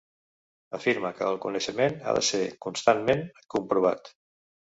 Afirma 0.77 1.11
que 1.17 1.27
el 1.33 1.37
coneixement 1.43 1.99
ha 2.07 2.15
de 2.19 2.25
ser 2.29 2.41
constantment 2.67 3.21
comprovat. 3.57 4.13